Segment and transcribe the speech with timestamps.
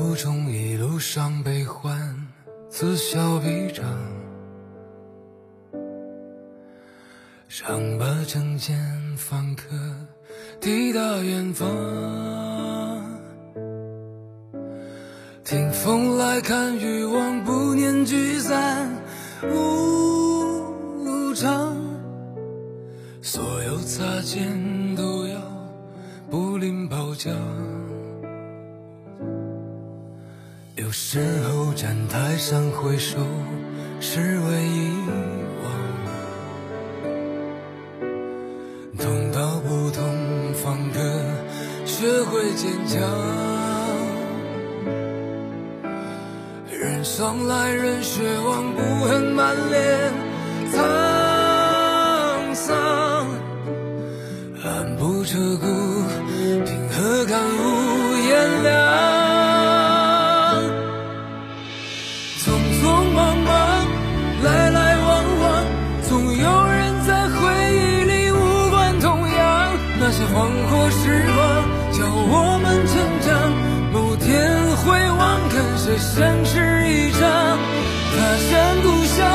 [0.00, 2.16] 途中一路上悲欢，
[2.70, 3.84] 此消彼长，
[7.48, 8.78] 常把证件
[9.16, 9.64] 放客，
[10.60, 11.68] 抵达远方。
[15.42, 18.88] 听风来，看雨往，不念聚散
[19.50, 21.76] 无常。
[23.20, 25.40] 所有擦肩都要
[26.30, 27.34] 不吝褒奖。
[30.88, 33.18] 有时候站台上挥手
[34.00, 34.90] 是为遗
[35.62, 35.70] 忘，
[38.96, 40.02] 痛到不痛
[40.54, 40.98] 方可
[41.84, 42.98] 学会坚强。
[46.72, 50.10] 人上来人血往，不恨满脸
[75.88, 77.20] 望，看谁相识一场。
[78.12, 79.26] 他乡故乡，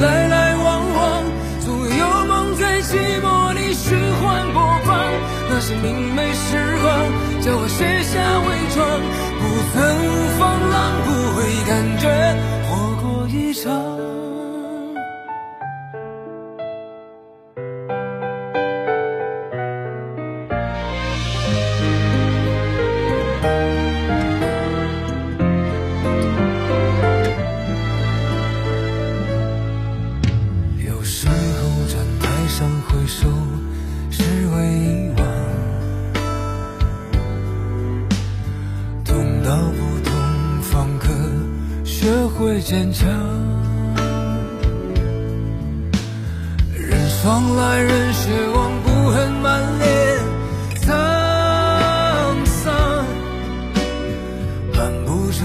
[0.00, 1.24] 来来往往，
[1.60, 4.96] 总有梦在寂寞里循环播放。
[5.50, 6.88] 那些明媚时光，
[7.42, 9.00] 叫我卸下伪装，
[9.40, 9.76] 不曾
[10.38, 12.04] 放浪，不会感觉
[12.68, 12.70] 活
[13.02, 14.15] 过一场。
[39.46, 40.12] 到不同
[40.60, 41.06] 方可
[41.84, 43.08] 学会坚强。
[46.74, 50.18] 人霜来人血往，不恨满脸
[50.80, 52.74] 沧桑，
[54.74, 55.44] 漫不着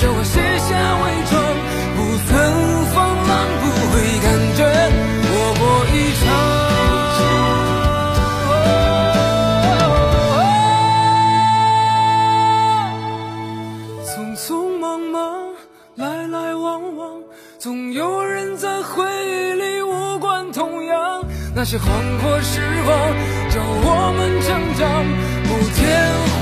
[0.00, 1.36] 叫我卸下伪装，
[1.94, 2.32] 不曾
[2.86, 2.96] 放
[3.28, 3.30] 浪，
[3.60, 3.62] 不
[3.92, 4.64] 会感觉
[5.28, 5.28] 活
[5.60, 5.62] 过
[5.92, 6.24] 一场。
[14.06, 14.48] 匆匆
[14.80, 15.20] 忙忙，
[15.96, 17.20] 来来往往，
[17.58, 21.22] 总有人在回忆里无关痛痒。
[21.54, 21.86] 那些黄
[22.22, 22.96] 火时光，
[23.50, 25.04] 教我们成长。
[25.44, 25.84] 某天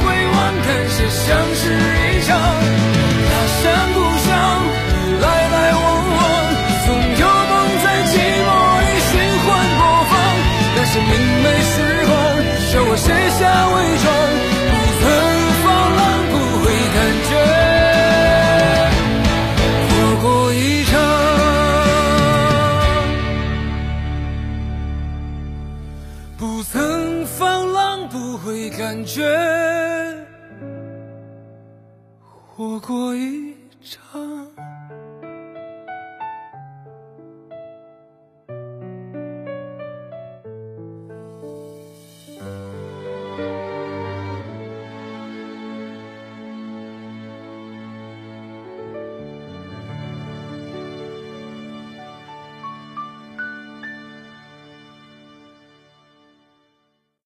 [0.04, 1.75] 回望，感谢相识
[26.38, 29.26] 不曾放浪，不会感觉
[32.54, 34.47] 活过一场。